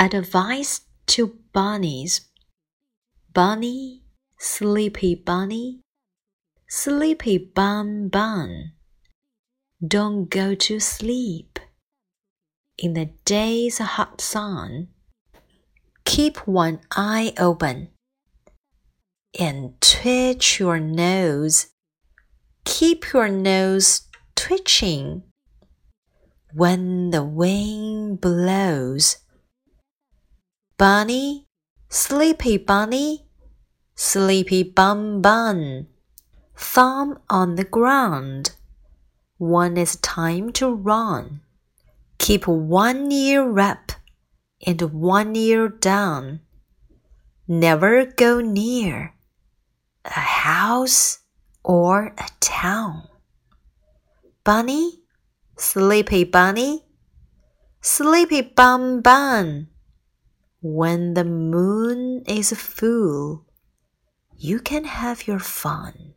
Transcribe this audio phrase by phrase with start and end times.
[0.00, 2.22] Advice to bunnies.
[3.34, 4.00] Bunny,
[4.38, 5.82] sleepy bunny,
[6.66, 8.72] sleepy bun bun.
[9.86, 11.58] Don't go to sleep.
[12.78, 14.88] In the day's hot sun,
[16.06, 17.90] keep one eye open
[19.38, 21.66] and twitch your nose.
[22.64, 25.24] Keep your nose twitching
[26.54, 29.18] when the wind blows.
[30.80, 31.44] Bunny,
[31.90, 33.26] sleepy bunny,
[33.96, 35.88] sleepy bum bun,
[36.56, 38.52] thumb on the ground.
[39.36, 41.42] When it's time to run,
[42.16, 43.92] keep one ear up
[44.66, 46.40] and one ear down.
[47.46, 49.12] Never go near
[50.06, 51.18] a house
[51.62, 53.06] or a town.
[54.44, 55.02] Bunny,
[55.58, 56.86] sleepy bunny,
[57.82, 59.69] sleepy bun bun.
[60.62, 63.46] When the moon is full,
[64.36, 66.09] you can have your fun.